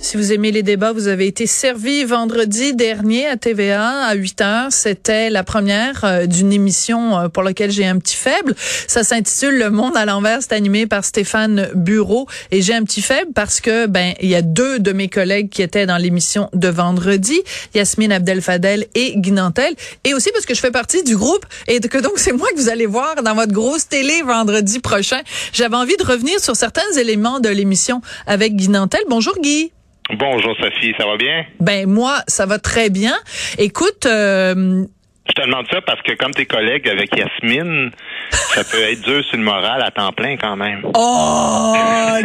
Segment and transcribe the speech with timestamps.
[0.00, 4.40] Si vous aimez les débats, vous avez été servi vendredi dernier à TVA à 8
[4.40, 4.72] heures.
[4.72, 8.54] C'était la première euh, d'une émission euh, pour laquelle j'ai un petit faible.
[8.86, 10.38] Ça s'intitule Le monde à l'envers.
[10.40, 12.28] C'est animé par Stéphane Bureau.
[12.52, 15.50] Et j'ai un petit faible parce que, ben, il y a deux de mes collègues
[15.50, 17.42] qui étaient dans l'émission de vendredi,
[17.74, 19.74] Yasmine Abdel-Fadel et Guy Nantel.
[20.04, 22.60] Et aussi parce que je fais partie du groupe et que donc c'est moi que
[22.60, 25.20] vous allez voir dans votre grosse télé vendredi prochain.
[25.52, 29.02] J'avais envie de revenir sur certains éléments de l'émission avec Guy Nantel.
[29.08, 29.72] Bonjour Guy.
[30.10, 31.44] Bonjour Sophie, ça va bien?
[31.60, 33.14] Ben moi, ça va très bien.
[33.58, 34.84] Écoute, euh,
[35.28, 37.90] Je te demande ça parce que comme tes collègues avec Yasmine,
[38.30, 40.80] ça peut être dur sur le moral à temps plein quand même.
[40.94, 41.74] oh,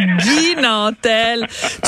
[0.20, 0.56] Guy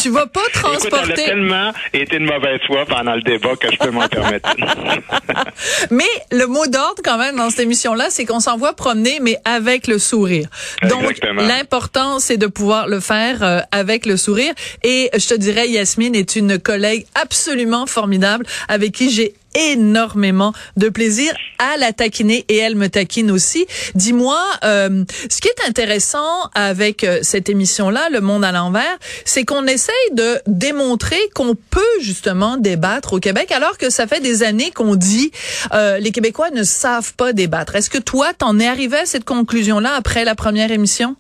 [0.02, 1.26] Tu vas pas Écoute, elle a transporter.
[1.26, 4.50] tellement été de mauvaise foi pendant le débat que je peux m'en permettre.
[5.92, 9.88] Mais le mot d'ordre quand même dans cette émission-là, c'est qu'on s'envoie promener, mais avec
[9.88, 10.48] le sourire.
[10.84, 14.54] Donc l'important, c'est de pouvoir le faire euh, avec le sourire.
[14.84, 20.90] Et je te dirais, Yasmine est une collègue absolument formidable avec qui j'ai énormément de
[20.90, 23.66] plaisir à la taquiner et elle me taquine aussi.
[23.96, 29.46] Dis-moi, euh, ce qui est intéressant avec euh, cette émission-là, Le Monde à l'envers, c'est
[29.46, 34.44] qu'on essaye de démontrer qu'on peut justement débattre au Québec, alors que ça fait des
[34.44, 35.32] années qu'on dit
[35.74, 37.76] euh, les Québécois ne savent pas débattre.
[37.76, 41.16] Est-ce que toi, t'en es arrivé à cette conclusion-là après la première émission?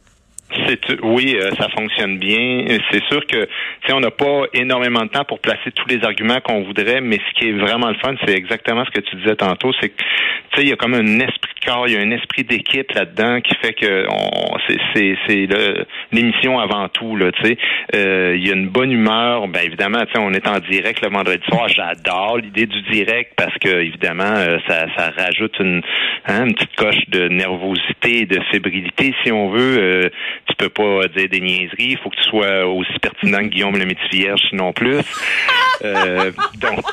[1.04, 2.66] Oui, euh, ça fonctionne bien.
[2.92, 6.04] C'est sûr que tu sais, on n'a pas énormément de temps pour placer tous les
[6.04, 9.16] arguments qu'on voudrait, mais ce qui est vraiment le fun, c'est exactement ce que tu
[9.18, 11.94] disais tantôt, c'est que tu sais, il y a comme un esprit de corps, il
[11.96, 14.06] y a un esprit d'équipe là-dedans qui fait que
[14.96, 15.48] c'est
[16.12, 17.58] l'émission avant tout là, tu sais.
[17.96, 21.02] Euh, il y a une bonne humeur, ben évidemment, tu sais, on est en direct
[21.02, 21.67] le vendredi soir.
[21.67, 25.82] J'adore l'idée du direct parce que évidemment, euh, ça ça rajoute une
[26.28, 30.11] hein, une petite coche de nervosité, de fébrilité si on veut.
[30.48, 31.92] Euh, tu peux pas dire des niaiseries.
[31.92, 35.00] Il faut que tu sois aussi pertinent que Guillaume le métier vierge, sinon plus.
[35.83, 36.83] Euh, donc,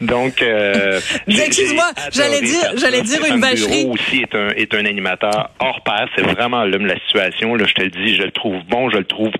[0.00, 0.42] donc.
[0.42, 3.82] Euh, Excuse-moi, j'allais dire- j'allais dire une vacherie.
[3.84, 6.08] Bureau aussi est un est un animateur hors pair.
[6.16, 7.54] C'est vraiment l'homme de la situation.
[7.54, 9.30] Là, je te le dis, je le trouve bon, je le trouve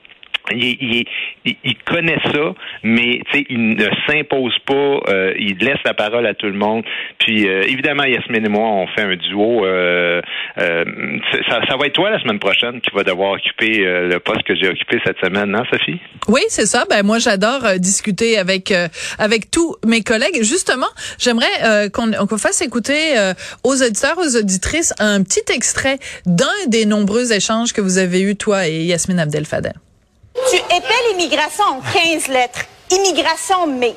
[0.52, 1.04] il,
[1.44, 6.34] il, il- connaît ça, mais il ne s'impose pas, euh, il laisse la parole à
[6.34, 6.84] tout le monde.
[7.18, 9.64] Puis euh, évidemment, Yasmine et moi, on fait un duo.
[9.64, 10.20] euh,
[10.58, 10.84] euh,
[11.48, 14.42] ça, ça va être toi la semaine prochaine qui va devoir occuper euh, le poste
[14.44, 15.98] que j'ai occupé cette semaine, non, Sophie?
[16.28, 16.84] Oui, c'est ça.
[16.88, 18.72] Ben moi, j'adore euh, discuter avec
[19.18, 20.42] avec tous mes collègues.
[20.42, 20.86] Justement,
[21.18, 23.14] j'aimerais qu'on qu'on fasse écouter
[23.64, 28.36] aux auditeurs, aux auditrices, un petit extrait d'un des nombreux échanges que vous avez eus
[28.36, 29.72] toi et Yasmine Abdel-Fadel.
[30.50, 32.60] Tu épelles immigration en 15 lettres.
[32.90, 33.94] Immigration mais.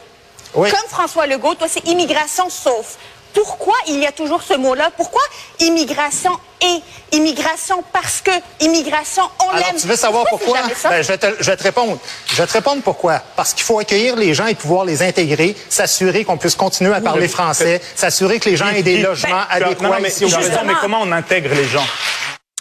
[0.56, 0.70] Oui.
[0.70, 2.98] Comme François Legault, toi, c'est immigration sauf.
[3.34, 4.92] Pourquoi il y a toujours ce mot-là?
[4.96, 5.22] Pourquoi
[5.60, 9.64] immigration et immigration parce que immigration, on l'aime?
[9.64, 10.60] Alors, tu veux savoir pourquoi?
[10.84, 11.98] Ben, je, vais te, je vais te répondre.
[12.28, 13.20] Je vais te répondre pourquoi.
[13.36, 17.02] Parce qu'il faut accueillir les gens et pouvoir les intégrer, s'assurer qu'on puisse continuer à
[17.02, 20.26] parler français, s'assurer que les gens aient des logements Tu as- adéquats non, non, ici
[20.66, 21.86] mais comment on intègre les gens?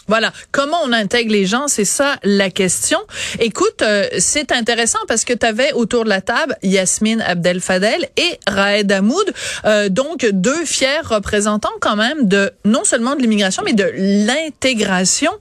[0.07, 2.99] Voilà, comment on intègre les gens, c'est ça la question.
[3.39, 8.37] Écoute, euh, c'est intéressant parce que tu avais autour de la table Yasmine Abdel-Fadel et
[8.45, 9.33] Raed Hamoud,
[9.65, 15.31] euh, donc deux fiers représentants quand même de non seulement de l'immigration mais de l'intégration.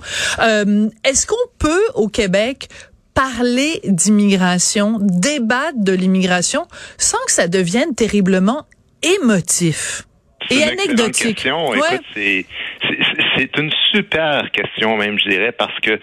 [0.40, 2.68] Euh, Est-ce qu'on peut au Québec
[3.14, 6.66] parler d'immigration, débattre de l'immigration
[6.98, 8.66] sans que ça devienne terriblement
[9.02, 10.04] émotif
[10.50, 11.34] et anecdotique?
[11.36, 11.68] question.
[11.70, 11.78] Ouais.
[11.92, 12.46] Écoute, c'est-
[13.36, 15.98] c'est une super question même, je dirais, parce que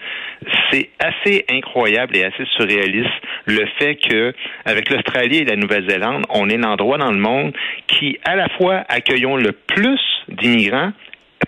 [0.70, 3.10] c'est assez incroyable et assez surréaliste
[3.46, 4.32] le fait que
[4.64, 7.52] avec l'Australie et la Nouvelle-Zélande, on est l'endroit dans le monde
[7.86, 10.92] qui, à la fois, accueillons le plus d'immigrants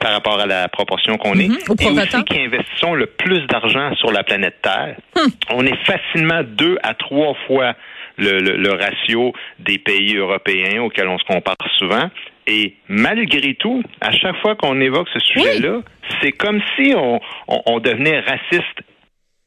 [0.01, 1.85] par rapport à la proportion qu'on est, Mhm, et
[2.19, 4.97] aussi qui investissons le plus d'argent sur la planète Terre.
[5.17, 5.29] Hmm.
[5.51, 7.75] On est facilement deux à trois fois
[8.17, 12.11] le, le- le ratio des pays européens auxquels on se compare souvent.
[12.47, 15.81] Et malgré tout, à chaque fois qu'on évoque ce sujet-là,
[16.21, 18.81] c'est comme si on, on- on devenait raciste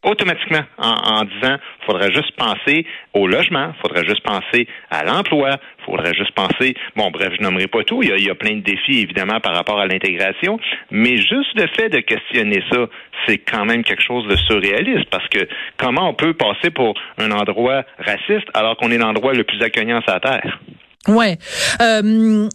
[0.04, 1.58] automatiquement en, en disant
[1.88, 7.34] faudrait juste penser au logement, faudrait juste penser à l'emploi, faudrait juste penser bon bref
[7.36, 9.56] je nommerai pas tout, il y, a, il y a plein de défis évidemment par
[9.56, 10.60] rapport à l'intégration,
[10.92, 12.86] mais juste le fait de questionner ça,
[13.26, 15.40] c'est quand même quelque chose de surréaliste parce que
[15.78, 20.02] comment on peut passer pour un endroit raciste alors qu'on est l'endroit le plus accueillant
[20.04, 20.60] sur la terre?
[21.08, 21.38] Ouais.
[21.82, 22.48] Euh,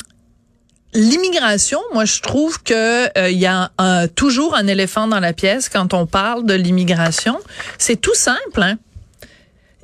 [0.95, 3.71] l'immigration, moi je trouve que il y a
[4.15, 7.39] toujours un éléphant dans la pièce quand on parle de l'immigration.
[7.79, 8.77] C'est tout simple, hein.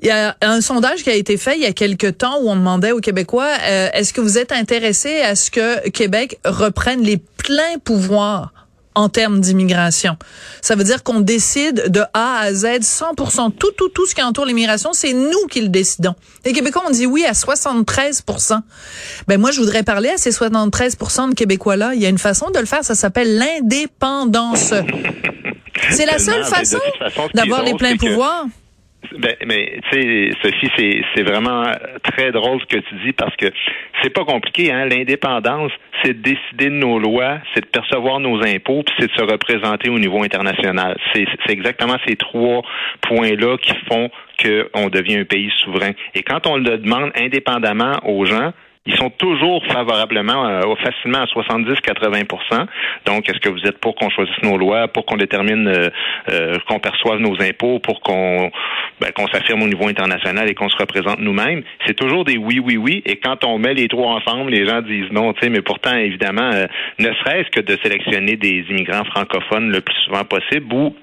[0.03, 2.50] Il y a un sondage qui a été fait il y a quelque temps où
[2.50, 7.03] on demandait aux Québécois euh, est-ce que vous êtes intéressés à ce que Québec reprenne
[7.03, 8.53] les pleins pouvoirs
[8.96, 10.16] en termes d'immigration.
[10.62, 13.52] Ça veut dire qu'on décide de A à Z 100%.
[13.52, 16.14] Tout, tout, tout ce qui entoure l'immigration, c'est nous qui le décidons.
[16.44, 18.60] Les Québécois ont dit oui à 73%
[19.28, 21.94] Ben moi, je voudrais parler à ces 73% de Québécois-là.
[21.94, 24.72] Il y a une façon de le faire, ça s'appelle l'indépendance.
[25.90, 26.78] c'est la seule façon
[27.34, 28.46] d'avoir les pleins pouvoirs.
[29.19, 31.64] Ben, mais tu sais, Sophie, c'est, vraiment
[32.03, 33.47] très drôle ce que tu dis parce que
[34.03, 34.87] c'est pas compliqué, hein.
[34.87, 35.73] L'indépendance,
[36.03, 39.23] c'est de décider de nos lois, c'est de percevoir nos impôts, puis c'est de se
[39.23, 40.97] représenter au niveau international.
[41.12, 42.62] C'est exactement ces trois
[43.03, 44.11] points-là qui font
[44.41, 45.93] qu'on devient un pays souverain.
[46.14, 48.53] Et quand on le demande indépendamment aux gens,
[48.87, 52.67] ils sont toujours favorablement, euh, facilement à 70-80%
[53.05, 55.88] Donc, est-ce que vous êtes pour qu'on choisisse nos lois, pour qu'on détermine, euh,
[56.31, 58.50] euh, qu'on perçoive nos impôts, pour qu'on
[59.00, 61.62] ben, qu'on s'affirme au niveau international et qu'on se représente nous-mêmes?
[61.87, 63.03] C'est toujours des oui, oui, oui.
[63.06, 65.32] Et quand on met les trois ensemble, les gens disent non.
[65.35, 66.50] Tu sais, mais pourtant, évidemment,
[66.99, 70.94] ne serait-ce que de sélectionner des immigrants francophones le plus souvent possible ou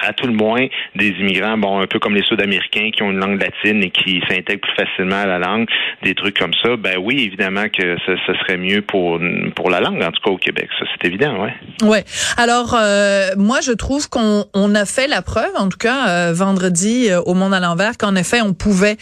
[0.00, 3.18] à tout le moins des immigrants, bon, un peu comme les Sud-Américains qui ont une
[3.18, 5.68] langue latine et qui s'intègrent plus facilement à la langue,
[6.02, 9.20] des trucs comme ça, ben oui, évidemment que ce, serait mieux pour
[9.54, 10.68] pour la langue, en tout cas au Québec.
[10.78, 11.54] Ça, c'est évident, ouais.
[11.82, 12.04] Ouais.
[12.36, 16.32] Alors, euh, moi, je trouve qu'on on a fait la preuve, en tout cas euh,
[16.32, 18.96] vendredi euh, au Monde à l'envers, qu'en effet, on pouvait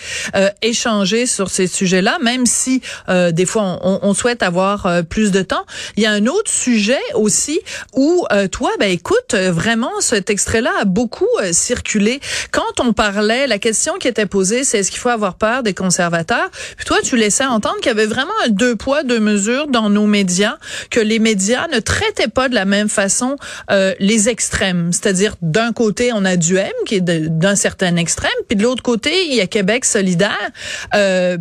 [0.63, 5.65] échanger sur ces sujets-là, même si des fois on, on, souhaite avoir plus de temps.
[5.97, 7.61] Il y a un autre sujet aussi
[7.95, 12.21] où toi, ben écoute, vraiment, cet extrait-là a beaucoup euh, circulé.
[12.51, 15.75] Quand on parlait, la question qui était posée, c'est est-ce qu'il faut avoir peur des
[15.75, 16.51] conservateurs?
[16.77, 19.91] Puis toi, tu laissais entendre qu'il y avait vraiment un deux poids, deux mesures dans
[19.91, 20.57] nos médias,
[20.91, 23.37] que les médias ne traitaient pas de la même façon
[23.71, 24.93] euh, les extrêmes.
[24.93, 26.51] C'est-à-dire, d'un côté, on a du
[26.85, 30.51] qui est d'un certain extrême, puis de l'autre côté, il y a Québec solidaire.
[30.95, 31.39] Euh,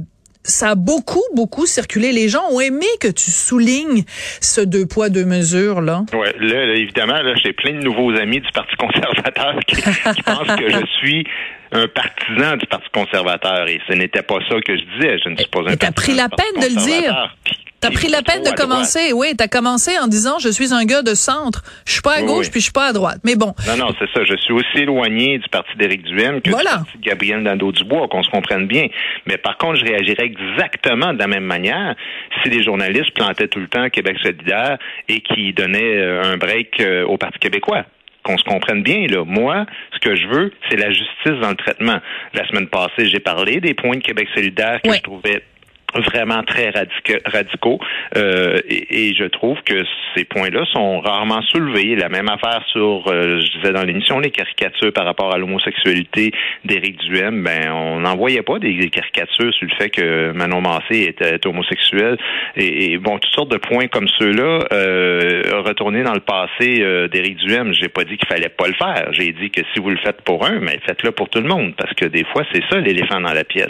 [0.49, 2.11] ça a beaucoup, beaucoup circulé.
[2.11, 4.03] Les gens ont aimé que tu soulignes
[4.41, 6.03] ce deux poids, deux mesures, là.
[6.13, 10.69] Oui, là, évidemment, là, j'ai plein de nouveaux amis du Parti conservateur qui, pensent que
[10.69, 11.25] je suis
[11.71, 15.19] un partisan du Parti conservateur et ce n'était pas ça que je disais.
[15.23, 15.91] Je ne suis pas un partisan.
[15.93, 17.35] pris la peine de le dire.
[17.81, 19.27] T'as pris la peine de commencer, oui.
[19.37, 21.63] T'as commencé en disant je suis un gars de centre.
[21.85, 23.19] Je suis pas à gauche puis je suis pas à droite.
[23.23, 23.53] Mais bon.
[23.67, 24.25] Non, non, c'est ça.
[24.25, 28.23] Je suis aussi éloigné du parti d'Éric Duhem que du parti de Gabriel Nadeau-Dubois, qu'on
[28.23, 28.87] se comprenne bien.
[29.27, 31.95] Mais par contre, je réagirais exactement de la même manière
[32.43, 34.77] si les journalistes plantaient tout le temps Québec solidaire
[35.07, 37.85] et qui donnaient euh, un break euh, au Parti québécois
[38.29, 39.23] qu'on se comprenne bien, là.
[39.25, 41.99] Moi, ce que je veux, c'est la justice dans le traitement.
[42.35, 45.41] La semaine passée, j'ai parlé des points de Québec solidaire que je trouvais
[45.95, 46.71] vraiment très
[47.25, 47.79] radicaux
[48.15, 49.83] euh, et, je trouve que
[50.15, 51.95] ces points-là sont rarement soulevés.
[51.95, 56.31] La même affaire sur, euh, je disais dans l'émission, les caricatures par rapport à l'homosexualité
[56.63, 57.43] d'Éric Duhem.
[57.43, 62.17] Ben, on n'en voyait pas des caricatures sur le fait que Manon Massé était, homosexuel
[62.55, 64.59] et, bon, toutes sortes de points comme ceux-là.
[64.71, 68.73] Euh, retourner dans le passé euh, d'Éric Duhem, j'ai pas dit qu'il fallait pas le
[68.73, 69.11] faire.
[69.11, 71.73] J'ai dit que si vous le faites pour un, mais faites-le pour tout le monde
[71.77, 73.67] parce que des fois c'est ça l'éléphant dans la pièce.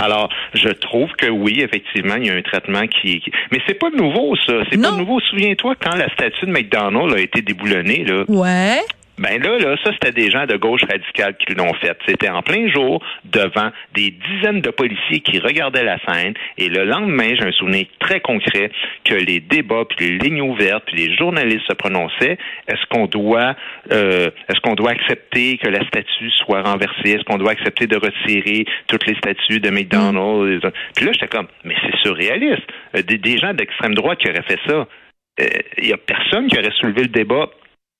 [0.00, 3.22] Alors, je trouve que oui, effectivement, il y a un traitement qui.
[3.50, 4.54] Mais c'est pas nouveau, ça.
[4.70, 5.20] C'est pas nouveau.
[5.20, 8.24] Souviens-toi quand la statue de McDonald's a été déboulonnée, là.
[8.28, 8.80] Ouais.
[9.22, 11.96] Ben là, là, ça, c'était des gens de gauche radicale qui l'ont fait.
[12.08, 16.34] C'était en plein jour, devant des dizaines de policiers qui regardaient la scène.
[16.58, 18.72] Et le lendemain, j'ai un souvenir très concret
[19.04, 22.36] que les débats, puis les lignes ouvertes, puis les journalistes se prononçaient.
[22.66, 23.54] Est-ce qu'on doit,
[23.92, 27.12] euh, est-ce qu'on doit accepter que la statue soit renversée?
[27.12, 30.66] Est-ce qu'on doit accepter de retirer toutes les statues de McDonald's?
[30.96, 32.66] Puis là, j'étais comme, mais c'est surréaliste.
[32.96, 34.88] Euh, des, des gens d'extrême droite qui auraient fait ça.
[35.38, 37.48] Il euh, y a personne qui aurait soulevé le débat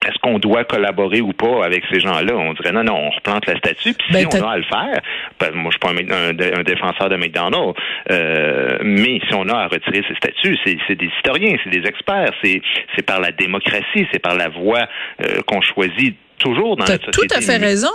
[0.06, 2.35] est-ce qu'on doit collaborer ou pas avec ces gens-là?
[2.35, 4.64] On dirait non, non, on replante la statue, puis si ben, on a à le
[4.64, 5.00] faire,
[5.38, 7.75] ben, moi je suis pas un, défenseur de McDonald's,
[8.11, 12.32] euh, mais si on a à retirer ces statuts, c'est des historiens, c'est des experts,
[12.42, 14.87] c'est par la démocratie, c'est par la voie
[15.25, 17.91] euh, qu'on choisit toujours dans As tout à fait raison.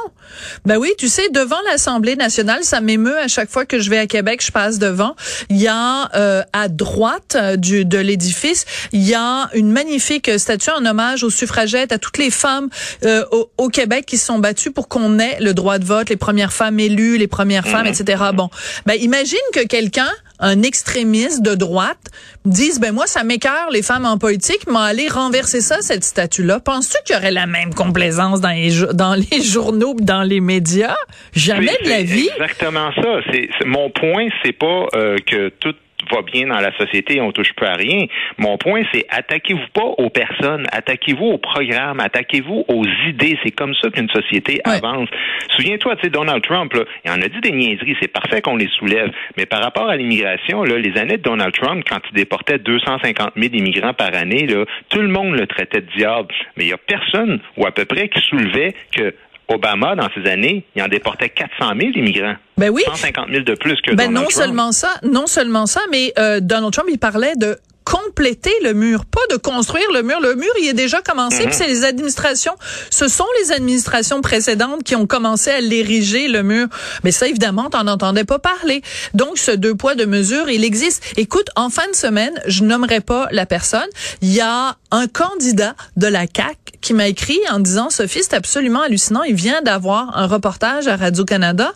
[0.66, 3.98] Ben oui, tu sais, devant l'Assemblée nationale, ça m'émeut à chaque fois que je vais
[3.98, 5.16] à Québec, je passe devant.
[5.50, 10.30] Il y a euh, à droite euh, du, de l'édifice, il y a une magnifique
[10.38, 12.70] statue en hommage aux suffragettes, à toutes les femmes
[13.04, 13.26] euh,
[13.58, 16.54] au, Québec qui se sont battues pour qu'on ait le droit de vote, les premières
[16.54, 17.94] femmes élues, les premières femmes, mhm.
[17.94, 18.24] etc.
[18.34, 18.50] Bon,
[18.86, 22.12] ben imagine que quelqu'un un extrémiste de droite
[22.46, 26.44] dise ben moi ça m'écœure les femmes en politique mais aller renverser ça cette statue
[26.44, 30.40] là penses-tu qu'il y aurait la même complaisance dans les dans les journaux dans les
[30.40, 30.96] médias?
[31.34, 32.30] Jamais de la vie.
[32.36, 33.20] exactement ça.
[33.32, 35.76] C'est mon point c'est pas euh, que tout
[36.12, 38.06] va bien dans la société, on touche pas à rien.
[38.38, 43.38] Mon point, c'est attaquez-vous pas aux personnes, attaquez-vous au programme, attaquez-vous aux idées.
[43.44, 45.10] C'est comme ça qu'une société avance.
[45.56, 47.96] Souviens-toi, tu sais, Donald Trump, là, il en a dit des niaiseries.
[48.02, 49.12] C'est parfait qu'on les soulève.
[49.38, 53.34] Mais par rapport à l'immigration, là, les années de Donald Trump, quand il déportait 250
[53.36, 56.34] 000 immigrants par année, là, tout le monde le traitait de diable.
[56.56, 59.14] Mais il y a personne, ou à peu près, qui soulevait que
[59.50, 62.36] Obama, dans ces années, il en déportait 400 000 immigrants.
[62.58, 62.84] Ben oui.
[62.86, 66.40] 150 000 de plus que ben Donald non seulement ça, non seulement ça, mais euh,
[66.42, 67.58] Donald Trump, il parlait de
[67.90, 70.20] compléter le mur, pas de construire le mur.
[70.20, 71.46] Le mur, il est déjà commencé, Mhm.
[71.46, 72.56] puis c'est les administrations,
[72.90, 76.68] ce sont les administrations précédentes qui ont commencé à l'ériger, le mur.
[77.04, 78.82] Mais ça, évidemment, t'en entendais pas parler.
[79.14, 81.02] Donc, ce deux poids, deux mesures, il existe.
[81.16, 83.88] Écoute, en fin de semaine, je nommerai pas la personne,
[84.22, 88.36] il y a un candidat de la CAC qui m'a écrit en disant Sophie, c'est
[88.36, 89.24] absolument hallucinant.
[89.24, 91.74] Il vient d'avoir un reportage à Radio Canada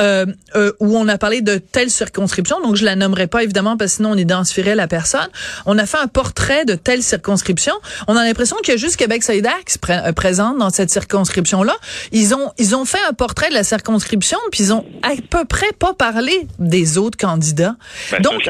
[0.00, 2.60] euh, euh, où on a parlé de telle circonscription.
[2.60, 5.28] Donc je la nommerai pas évidemment parce que sinon on identifierait la personne.
[5.66, 7.74] On a fait un portrait de telle circonscription.
[8.08, 10.90] On a l'impression qu'il y a juste Québec solidaire qui se euh, présente dans cette
[10.90, 11.74] circonscription là.
[12.12, 15.44] Ils ont ils ont fait un portrait de la circonscription puis ils ont à peu
[15.44, 17.76] près pas parlé des autres candidats.
[18.10, 18.42] Ben, Donc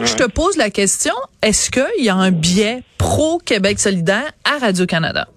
[0.00, 0.06] Ouais.
[0.06, 5.28] je te pose la question, est-ce qu'il y a un biais pro-Québec solidaire à Radio-Canada?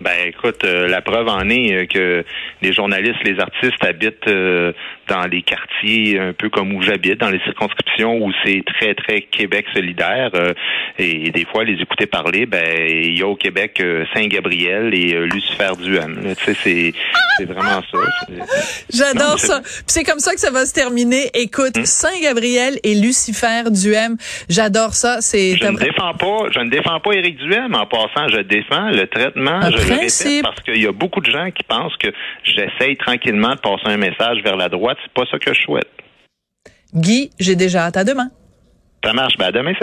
[0.00, 2.24] Ben écoute, euh, la preuve en est euh, que
[2.60, 4.72] les journalistes, les artistes habitent euh,
[5.08, 9.22] dans les quartiers un peu comme où j'habite, dans les circonscriptions où c'est très très
[9.22, 10.30] Québec solidaire.
[10.34, 10.52] euh,
[10.98, 15.14] et des fois, les écouter parler, ben il y a au Québec euh, Saint-Gabriel et
[15.14, 16.22] euh, Lucifer Duham.
[16.24, 16.34] là.
[16.34, 16.92] Tu sais, c'est
[17.38, 17.98] c'est vraiment ça.
[18.92, 19.60] J'adore ça.
[19.62, 21.30] Puis c'est comme ça que ça va se terminer.
[21.34, 21.84] Écoute, Hmm.
[21.84, 24.16] Saint-Gabriel et Lucifer Duhem,
[24.48, 25.20] j'adore ça.
[25.20, 27.74] C'est Je ne défends pas, je ne défends pas Éric Duhem.
[27.74, 29.50] En passant, je défends le traitement.
[29.62, 32.08] Un je le répète parce qu'il y a beaucoup de gens qui pensent que
[32.44, 34.95] j'essaye tranquillement de passer un message vers la droite.
[35.02, 35.88] C'est pas ça que je souhaite.
[36.94, 38.30] Guy, j'ai déjà hâte à demain.
[39.04, 39.36] Ça marche.
[39.38, 39.72] Ben, à demain,